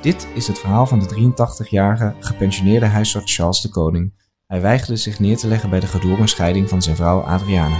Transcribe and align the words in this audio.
Dit 0.00 0.28
is 0.34 0.46
het 0.46 0.58
verhaal 0.58 0.86
van 0.86 0.98
de 0.98 1.32
83-jarige 1.66 2.14
gepensioneerde 2.20 2.86
huisarts 2.86 3.34
Charles 3.34 3.60
de 3.60 3.68
Koning. 3.68 4.12
Hij 4.46 4.60
weigerde 4.60 4.96
zich 4.96 5.18
neer 5.18 5.36
te 5.36 5.48
leggen 5.48 5.70
bij 5.70 5.80
de 5.80 5.86
gedwongen 5.86 6.28
scheiding 6.28 6.68
van 6.68 6.82
zijn 6.82 6.96
vrouw 6.96 7.20
Adriana. 7.20 7.78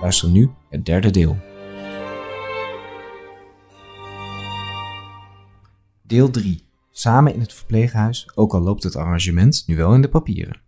Luister 0.00 0.28
nu 0.28 0.50
het 0.70 0.84
derde 0.84 1.10
deel. 1.10 1.38
Deel 6.02 6.30
3. 6.30 6.64
Samen 6.90 7.34
in 7.34 7.40
het 7.40 7.52
verpleeghuis, 7.52 8.30
ook 8.34 8.52
al 8.52 8.60
loopt 8.60 8.82
het 8.82 8.96
arrangement 8.96 9.62
nu 9.66 9.76
wel 9.76 9.94
in 9.94 10.02
de 10.02 10.08
papieren. 10.08 10.60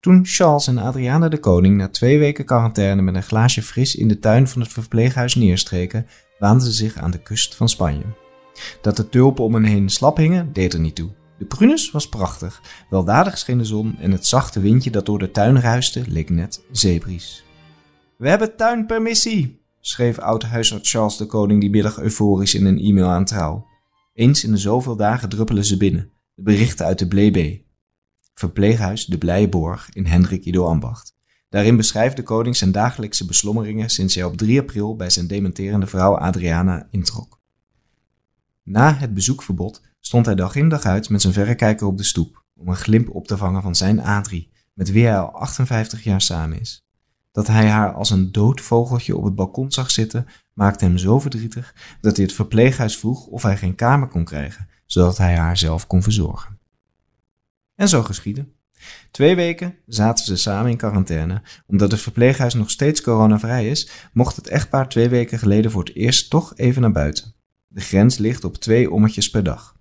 Toen 0.00 0.26
Charles 0.26 0.66
en 0.66 0.78
Adriana 0.78 1.28
de 1.28 1.38
Koning 1.38 1.76
na 1.76 1.88
twee 1.88 2.18
weken 2.18 2.44
quarantaine 2.44 3.02
met 3.02 3.14
een 3.14 3.22
glaasje 3.22 3.62
fris 3.62 3.94
in 3.94 4.08
de 4.08 4.18
tuin 4.18 4.48
van 4.48 4.60
het 4.60 4.72
verpleeghuis 4.72 5.34
neerstreken, 5.34 6.06
waanden 6.38 6.66
ze 6.66 6.72
zich 6.72 6.96
aan 6.96 7.10
de 7.10 7.22
kust 7.22 7.56
van 7.56 7.68
Spanje. 7.68 8.04
Dat 8.80 8.96
de 8.96 9.08
tulpen 9.08 9.44
om 9.44 9.54
hen 9.54 9.64
heen 9.64 9.88
slap 9.88 10.16
hingen, 10.16 10.52
deed 10.52 10.72
er 10.72 10.80
niet 10.80 10.94
toe. 10.94 11.10
De 11.38 11.44
prunus 11.44 11.90
was 11.90 12.08
prachtig, 12.08 12.62
weldadig 12.90 13.38
scheen 13.38 13.58
de 13.58 13.64
zon 13.64 13.96
en 13.98 14.10
het 14.10 14.26
zachte 14.26 14.60
windje 14.60 14.90
dat 14.90 15.06
door 15.06 15.18
de 15.18 15.30
tuin 15.30 15.60
ruiste 15.60 16.02
leek 16.06 16.30
net 16.30 16.62
zeebries. 16.70 17.44
We 18.16 18.28
hebben 18.28 18.56
tuinpermissie, 18.56 19.62
schreef 19.80 20.18
oud-huisarts 20.18 20.90
Charles 20.90 21.16
de 21.16 21.26
Koning 21.26 21.60
die 21.60 21.70
middag 21.70 21.98
euforisch 21.98 22.54
in 22.54 22.66
een 22.66 22.78
e-mail 22.78 23.08
aan 23.08 23.24
Trouw. 23.24 23.66
Eens 24.14 24.44
in 24.44 24.50
de 24.50 24.58
zoveel 24.58 24.96
dagen 24.96 25.28
druppelen 25.28 25.64
ze 25.64 25.76
binnen, 25.76 26.10
de 26.34 26.42
berichten 26.42 26.86
uit 26.86 26.98
de 26.98 27.08
Blebe. 27.08 27.62
Verpleeghuis 28.34 29.04
De 29.04 29.18
Blijeborg 29.18 29.88
in 29.92 30.06
Hendrik 30.06 30.44
Ido 30.44 30.66
Ambacht. 30.66 31.14
Daarin 31.48 31.76
beschrijft 31.76 32.16
de 32.16 32.22
koning 32.22 32.56
zijn 32.56 32.72
dagelijkse 32.72 33.26
beslommeringen 33.26 33.90
sinds 33.90 34.14
hij 34.14 34.24
op 34.24 34.36
3 34.36 34.60
april 34.60 34.96
bij 34.96 35.10
zijn 35.10 35.26
dementerende 35.26 35.86
vrouw 35.86 36.16
Adriana 36.16 36.88
introk. 36.90 37.39
Na 38.70 38.94
het 38.94 39.14
bezoekverbod 39.14 39.82
stond 40.00 40.26
hij 40.26 40.34
dag 40.34 40.54
in 40.54 40.68
dag 40.68 40.84
uit 40.84 41.08
met 41.08 41.20
zijn 41.20 41.32
verrekijker 41.32 41.86
op 41.86 41.96
de 41.96 42.04
stoep 42.04 42.44
om 42.54 42.68
een 42.68 42.76
glimp 42.76 43.14
op 43.14 43.26
te 43.26 43.36
vangen 43.36 43.62
van 43.62 43.74
zijn 43.74 44.00
Adrie, 44.00 44.50
met 44.74 44.90
wie 44.90 45.04
hij 45.04 45.18
al 45.18 45.32
58 45.32 46.04
jaar 46.04 46.20
samen 46.20 46.60
is. 46.60 46.86
Dat 47.32 47.46
hij 47.46 47.68
haar 47.68 47.92
als 47.92 48.10
een 48.10 48.32
dood 48.32 48.60
vogeltje 48.60 49.16
op 49.16 49.24
het 49.24 49.34
balkon 49.34 49.72
zag 49.72 49.90
zitten, 49.90 50.26
maakte 50.52 50.84
hem 50.84 50.98
zo 50.98 51.20
verdrietig 51.20 51.74
dat 52.00 52.16
hij 52.16 52.24
het 52.24 52.34
verpleeghuis 52.34 52.98
vroeg 52.98 53.26
of 53.26 53.42
hij 53.42 53.56
geen 53.56 53.74
kamer 53.74 54.08
kon 54.08 54.24
krijgen, 54.24 54.68
zodat 54.86 55.18
hij 55.18 55.36
haar 55.36 55.56
zelf 55.56 55.86
kon 55.86 56.02
verzorgen. 56.02 56.58
En 57.74 57.88
zo 57.88 58.02
geschiedde. 58.02 58.48
Twee 59.10 59.36
weken 59.36 59.74
zaten 59.86 60.24
ze 60.24 60.36
samen 60.36 60.70
in 60.70 60.76
quarantaine. 60.76 61.42
Omdat 61.66 61.90
het 61.90 62.00
verpleeghuis 62.00 62.54
nog 62.54 62.70
steeds 62.70 63.00
coronavrij 63.00 63.70
is, 63.70 63.90
mocht 64.12 64.36
het 64.36 64.48
echtpaar 64.48 64.88
twee 64.88 65.08
weken 65.08 65.38
geleden 65.38 65.70
voor 65.70 65.84
het 65.84 65.94
eerst 65.94 66.30
toch 66.30 66.56
even 66.56 66.82
naar 66.82 66.92
buiten. 66.92 67.38
De 67.72 67.80
grens 67.80 68.18
ligt 68.18 68.44
op 68.44 68.56
twee 68.56 68.90
ommetjes 68.90 69.30
per 69.30 69.42
dag. 69.42 69.76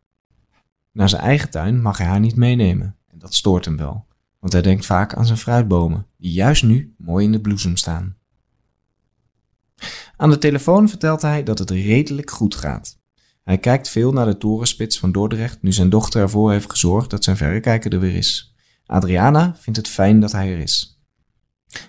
Naar 0.91 1.09
zijn 1.09 1.21
eigen 1.21 1.49
tuin 1.49 1.81
mag 1.81 1.97
hij 1.97 2.07
haar 2.07 2.19
niet 2.19 2.35
meenemen. 2.35 2.95
En 3.07 3.19
dat 3.19 3.33
stoort 3.33 3.65
hem 3.65 3.77
wel, 3.77 4.05
want 4.39 4.53
hij 4.53 4.61
denkt 4.61 4.85
vaak 4.85 5.13
aan 5.13 5.25
zijn 5.25 5.37
fruitbomen, 5.37 6.05
die 6.17 6.31
juist 6.31 6.63
nu 6.63 6.95
mooi 6.97 7.25
in 7.25 7.31
de 7.31 7.41
bloesem 7.41 7.77
staan. 7.77 8.17
Aan 10.15 10.29
de 10.29 10.37
telefoon 10.37 10.89
vertelt 10.89 11.21
hij 11.21 11.43
dat 11.43 11.59
het 11.59 11.69
redelijk 11.69 12.31
goed 12.31 12.55
gaat. 12.55 12.99
Hij 13.43 13.57
kijkt 13.57 13.89
veel 13.89 14.11
naar 14.11 14.25
de 14.25 14.37
torenspits 14.37 14.99
van 14.99 15.11
Dordrecht 15.11 15.61
nu 15.61 15.71
zijn 15.71 15.89
dochter 15.89 16.21
ervoor 16.21 16.51
heeft 16.51 16.69
gezorgd 16.69 17.09
dat 17.09 17.23
zijn 17.23 17.37
verrekijker 17.37 17.93
er 17.93 17.99
weer 17.99 18.15
is. 18.15 18.55
Adriana 18.85 19.55
vindt 19.55 19.79
het 19.79 19.87
fijn 19.87 20.19
dat 20.19 20.31
hij 20.31 20.51
er 20.53 20.59
is. 20.59 21.01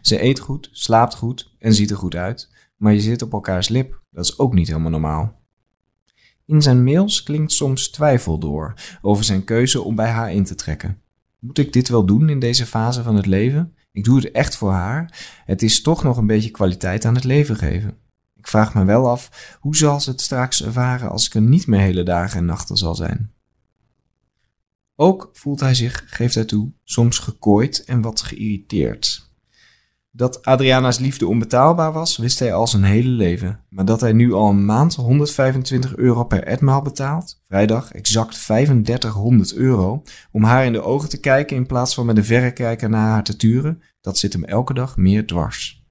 Ze 0.01 0.23
eet 0.23 0.39
goed, 0.39 0.69
slaapt 0.73 1.15
goed 1.15 1.55
en 1.59 1.75
ziet 1.75 1.91
er 1.91 1.97
goed 1.97 2.15
uit, 2.15 2.51
maar 2.77 2.93
je 2.93 3.01
zit 3.01 3.23
op 3.23 3.33
elkaars 3.33 3.69
lip. 3.69 4.03
Dat 4.11 4.25
is 4.25 4.39
ook 4.39 4.55
niet 4.55 4.69
helemaal 4.69 4.91
normaal. 4.91 5.40
In 6.51 6.63
zijn 6.63 6.85
mails 6.85 7.23
klinkt 7.23 7.53
soms 7.53 7.91
twijfel 7.91 8.39
door 8.39 8.75
over 9.03 9.25
zijn 9.25 9.45
keuze 9.45 9.83
om 9.83 9.95
bij 9.95 10.11
haar 10.11 10.33
in 10.33 10.45
te 10.45 10.55
trekken. 10.55 11.03
Moet 11.39 11.59
ik 11.59 11.73
dit 11.73 11.89
wel 11.89 12.07
doen 12.07 12.29
in 12.29 12.39
deze 12.39 12.67
fase 12.67 13.03
van 13.03 13.17
het 13.17 13.27
leven? 13.27 13.75
Ik 13.93 14.05
doe 14.05 14.17
het 14.17 14.31
echt 14.31 14.57
voor 14.57 14.73
haar. 14.73 15.19
Het 15.45 15.63
is 15.63 15.83
toch 15.83 16.03
nog 16.03 16.17
een 16.17 16.27
beetje 16.27 16.51
kwaliteit 16.51 17.05
aan 17.05 17.15
het 17.15 17.25
leven 17.25 17.57
geven. 17.57 17.97
Ik 18.37 18.49
vraag 18.49 18.75
me 18.75 18.85
wel 18.85 19.09
af, 19.09 19.57
hoe 19.61 19.77
zal 19.77 20.01
ze 20.01 20.11
het 20.11 20.21
straks 20.21 20.65
ervaren 20.65 21.11
als 21.11 21.27
ik 21.27 21.35
er 21.35 21.43
niet 21.43 21.67
meer 21.67 21.81
hele 21.81 22.03
dagen 22.03 22.39
en 22.39 22.45
nachten 22.45 22.77
zal 22.77 22.95
zijn? 22.95 23.33
Ook 24.97 25.31
voelt 25.33 25.61
hij 25.61 25.75
zich, 25.75 26.03
geeft 26.07 26.35
hij 26.35 26.45
toe, 26.45 26.73
soms 26.85 27.19
gekooid 27.19 27.85
en 27.85 28.01
wat 28.01 28.21
geïrriteerd. 28.21 29.30
Dat 30.13 30.45
Adriana's 30.45 30.99
liefde 30.99 31.27
onbetaalbaar 31.27 31.93
was, 31.93 32.17
wist 32.17 32.39
hij 32.39 32.53
al 32.53 32.67
zijn 32.67 32.83
hele 32.83 33.09
leven. 33.09 33.61
Maar 33.69 33.85
dat 33.85 34.01
hij 34.01 34.13
nu 34.13 34.33
al 34.33 34.49
een 34.49 34.65
maand 34.65 34.95
125 34.95 35.97
euro 35.97 36.25
per 36.25 36.45
etmaal 36.45 36.83
betaalt, 36.83 37.41
vrijdag 37.47 37.93
exact 37.93 38.45
3500 38.45 39.55
euro, 39.55 40.03
om 40.33 40.45
haar 40.45 40.65
in 40.65 40.73
de 40.73 40.83
ogen 40.83 41.09
te 41.09 41.21
kijken 41.21 41.57
in 41.57 41.67
plaats 41.67 41.95
van 41.95 42.07
met 42.07 42.17
een 42.17 42.25
verrekijker 42.25 42.89
naar 42.89 43.09
haar 43.09 43.25
te 43.25 43.37
turen, 43.37 43.83
dat 44.01 44.19
zit 44.19 44.33
hem 44.33 44.45
elke 44.45 44.75
dag 44.75 44.97
meer 44.97 45.27
dwars. 45.27 45.85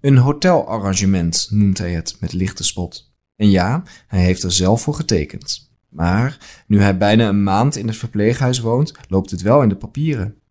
Een 0.00 0.16
hotelarrangement 0.16 1.46
noemt 1.50 1.78
hij 1.78 1.92
het 1.92 2.16
met 2.20 2.32
lichte 2.32 2.64
spot. 2.64 3.12
En 3.36 3.50
ja, 3.50 3.82
hij 4.06 4.20
heeft 4.20 4.42
er 4.42 4.52
zelf 4.52 4.82
voor 4.82 4.94
getekend. 4.94 5.72
Maar 5.88 6.64
nu 6.66 6.80
hij 6.80 6.96
bijna 6.96 7.28
een 7.28 7.42
maand 7.42 7.76
in 7.76 7.86
het 7.86 7.96
verpleeghuis 7.96 8.60
woont, 8.60 8.94
loopt 9.08 9.30
het 9.30 9.42
wel 9.42 9.62
in 9.62 9.68
de 9.68 9.76
papieren. 9.76 10.42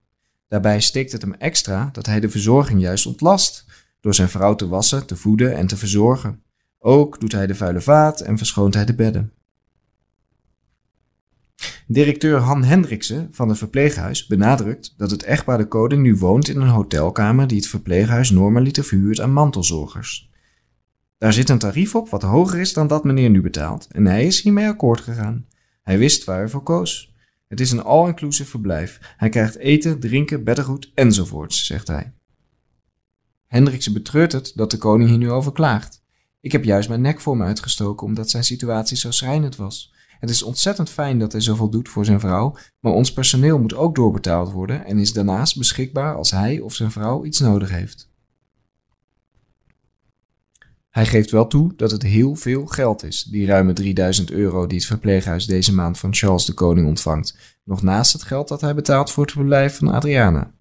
Daarbij 0.54 0.82
steekt 0.82 1.12
het 1.12 1.22
hem 1.22 1.34
extra 1.34 1.90
dat 1.92 2.06
hij 2.06 2.20
de 2.20 2.30
verzorging 2.30 2.82
juist 2.82 3.06
ontlast, 3.06 3.66
door 4.02 4.14
zijn 4.14 4.30
vrouw 4.30 4.56
te 4.56 4.68
wassen, 4.68 5.06
te 5.06 5.16
voeden 5.16 5.56
en 5.56 5.68
te 5.68 5.78
verzorgen. 5.78 6.44
Ook 6.80 7.20
doet 7.20 7.32
hij 7.32 7.48
de 7.48 7.56
vuile 7.56 7.82
vaat 7.82 8.22
en 8.22 8.38
verschoont 8.38 8.74
hij 8.74 8.86
de 8.86 8.96
bedden. 8.96 9.32
Directeur 11.88 12.40
Han 12.40 12.64
Hendriksen 12.64 13.28
van 13.32 13.50
het 13.50 13.58
verpleeghuis 13.58 14.28
benadrukt 14.28 14.94
dat 14.98 15.12
het 15.12 15.24
echtpaar 15.24 15.58
de 15.58 15.68
koning 15.68 16.02
nu 16.02 16.16
woont 16.16 16.48
in 16.50 16.62
een 16.62 16.68
hotelkamer 16.68 17.48
die 17.48 17.58
het 17.58 17.68
verpleeghuis 17.68 18.30
normaliter 18.30 18.84
verhuurt 18.84 19.22
aan 19.22 19.34
mantelzorgers. 19.34 20.30
Daar 21.18 21.34
zit 21.34 21.50
een 21.50 21.58
tarief 21.58 21.96
op 21.96 22.10
wat 22.10 22.22
hoger 22.22 22.60
is 22.60 22.74
dan 22.74 22.88
dat 22.88 23.04
meneer 23.04 23.30
nu 23.30 23.42
betaalt 23.42 23.88
en 23.92 24.06
hij 24.06 24.26
is 24.26 24.42
hiermee 24.42 24.68
akkoord 24.68 25.02
gegaan. 25.02 25.46
Hij 25.84 25.98
wist 25.98 26.24
waar 26.24 26.38
hij 26.38 26.50
voor 26.50 26.64
koos. 26.64 27.13
Het 27.54 27.62
is 27.62 27.72
een 27.72 27.84
all-inclusive 27.84 28.50
verblijf. 28.50 29.00
Hij 29.18 29.30
krijgt 29.30 29.58
eten, 29.58 30.00
drinken, 30.00 30.44
beddengoed 30.44 30.92
enzovoorts, 30.94 31.66
zegt 31.66 31.88
hij. 31.88 32.14
Hendrikse 33.48 33.92
betreurt 33.92 34.32
het 34.32 34.52
dat 34.56 34.72
de 34.72 34.78
koning 34.78 35.10
hier 35.10 35.18
nu 35.18 35.32
over 35.32 35.52
klaagt. 35.52 36.04
Ik 36.42 36.52
heb 36.52 36.64
juist 36.64 36.90
mijn 36.90 37.02
nek 37.02 37.22
voor 37.22 37.38
me 37.38 37.44
uitgestoken 37.44 38.08
omdat 38.08 38.30
zijn 38.30 38.44
situatie 38.44 38.98
zo 38.98 39.12
schrijnend 39.12 39.56
was. 39.56 39.94
Het 40.20 40.30
is 40.30 40.44
ontzettend 40.44 40.90
fijn 40.90 41.20
dat 41.20 41.32
hij 41.32 41.42
zoveel 41.42 41.70
doet 41.70 41.90
voor 41.90 42.06
zijn 42.06 42.20
vrouw, 42.20 42.56
maar 42.80 42.94
ons 42.94 43.14
personeel 43.14 43.60
moet 43.60 43.76
ook 43.76 43.96
doorbetaald 43.96 44.52
worden 44.52 44.86
en 44.86 44.98
is 44.98 45.14
daarnaast 45.14 45.58
beschikbaar 45.58 46.16
als 46.16 46.32
hij 46.32 46.60
of 46.60 46.74
zijn 46.74 46.92
vrouw 46.92 47.26
iets 47.26 47.40
nodig 47.40 47.70
heeft. 47.70 48.12
Hij 50.94 51.06
geeft 51.06 51.32
wel 51.32 51.48
toe 51.48 51.74
dat 51.76 51.92
het 51.92 52.02
heel 52.02 52.36
veel 52.36 52.66
geld 52.66 53.04
is, 53.04 53.24
die 53.24 53.46
ruime 53.46 53.74
3000 53.74 54.32
euro 54.32 54.68
die 54.68 54.78
het 54.78 54.88
verpleeghuis 54.88 55.46
deze 55.46 55.74
maand 55.74 56.00
van 56.00 56.14
Charles 56.14 56.46
de 56.46 56.54
Koning 56.54 56.88
ontvangt, 56.88 57.38
nog 57.64 57.82
naast 57.82 58.14
het 58.14 58.24
geld 58.24 58.48
dat 58.48 58.62
hij 58.62 58.76
betaalt 58.76 59.12
voor 59.12 59.24
het 59.24 59.32
verblijf 59.32 59.78
van 59.78 59.88
Adriana. 59.88 60.52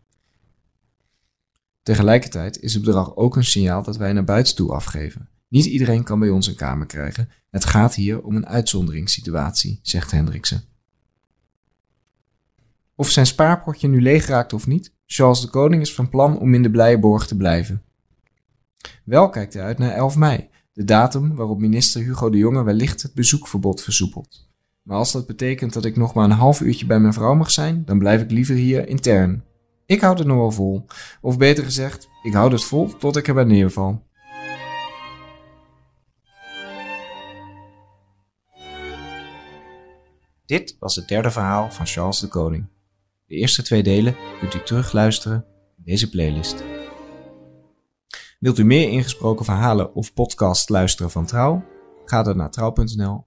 Tegelijkertijd 1.82 2.61
is 2.61 2.75
het 2.75 2.82
bedrag 2.84 3.17
ook 3.17 3.37
een 3.37 3.44
signaal 3.44 3.82
dat 3.82 3.96
wij 3.96 4.12
naar 4.12 4.25
buiten 4.25 4.55
toe 4.55 4.73
afgeven. 4.73 5.29
Niet 5.49 5.64
iedereen 5.64 6.05
kan 6.05 6.19
bij 6.19 6.31
ons 6.31 6.46
een 6.46 6.55
kamer 6.55 6.87
krijgen. 6.87 7.28
Het 7.50 7.64
gaat 7.64 7.94
hier 7.94 8.23
om 8.23 8.37
een 8.37 8.46
uitzonderingssituatie, 8.46 9.81
zegt 9.82 10.11
Hendriksen. 10.11 10.64
Of 12.94 13.11
zijn 13.11 13.26
spaarpotje 13.26 13.88
nu 13.88 14.02
leeg 14.02 14.26
raakt 14.26 14.52
of 14.52 14.67
niet, 14.67 14.94
Charles 15.06 15.40
de 15.40 15.49
Koning 15.49 15.82
is 15.82 15.94
van 15.94 16.08
plan 16.08 16.38
om 16.38 16.55
in 16.55 16.62
de 16.62 16.70
Blijenborg 16.70 17.26
te 17.26 17.37
blijven. 17.37 17.82
Wel 19.05 19.29
kijkt 19.29 19.55
hij 19.55 19.62
uit 19.62 19.79
naar 19.79 19.93
11 19.93 20.17
mei, 20.17 20.49
de 20.73 20.84
datum 20.84 21.34
waarop 21.34 21.61
minister 21.61 22.02
Hugo 22.02 22.31
de 22.31 22.38
Jonge 22.38 22.62
wellicht 22.62 23.02
het 23.02 23.14
bezoekverbod 23.14 23.82
versoepelt. 23.82 24.50
Maar 24.82 24.96
als 24.96 25.12
dat 25.12 25.26
betekent 25.26 25.73
dat 25.73 25.84
ik 25.84 25.96
nog 25.96 26.14
maar 26.14 26.25
een 26.25 26.31
half 26.31 26.61
uurtje 26.61 26.87
bij 26.87 27.00
mijn 27.00 27.12
vrouw 27.12 27.34
mag 27.34 27.50
zijn, 27.50 27.84
dan 27.84 27.99
blijf 27.99 28.23
ik 28.23 28.31
liever 28.31 28.55
hier 28.55 28.88
intern. 28.88 29.44
Ik 29.87 30.00
houd 30.00 30.19
het 30.19 30.26
nog 30.26 30.37
wel 30.37 30.50
vol. 30.50 30.87
Of 31.20 31.38
beter 31.38 31.64
gezegd, 31.64 32.08
ik 32.23 32.32
houd 32.32 32.52
het 32.52 32.64
vol 32.64 32.96
tot 32.96 33.17
ik 33.17 33.29
erbij 33.29 33.44
neerval. 33.44 34.02
Dit 40.46 40.76
was 40.78 40.96
het 40.96 41.08
derde 41.08 41.31
verhaal 41.31 41.70
van 41.70 41.87
Charles 41.87 42.20
de 42.20 42.28
Koning. 42.28 42.67
De 43.26 43.35
eerste 43.35 43.62
twee 43.62 43.82
delen 43.82 44.17
kunt 44.38 44.55
u 44.55 44.62
terugluisteren 44.62 45.44
in 45.76 45.82
deze 45.85 46.08
playlist. 46.08 46.71
Wilt 48.42 48.58
u 48.58 48.64
meer 48.64 48.88
ingesproken 48.88 49.44
verhalen 49.44 49.94
of 49.94 50.12
podcast 50.12 50.68
luisteren 50.68 51.10
van 51.10 51.26
Trouw? 51.26 51.64
Ga 52.04 52.22
dan 52.22 52.36
naar 52.36 52.50
trouw.nl 52.50 53.26